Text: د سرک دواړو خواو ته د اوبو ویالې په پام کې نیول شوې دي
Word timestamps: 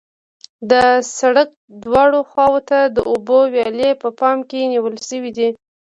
د 0.71 0.73
سرک 1.17 1.49
دواړو 1.83 2.19
خواو 2.29 2.59
ته 2.69 2.79
د 2.95 2.97
اوبو 3.11 3.39
ویالې 3.53 3.91
په 4.01 4.09
پام 4.19 4.37
کې 4.49 4.59
نیول 4.73 4.95
شوې 5.07 5.31
دي 5.37 5.49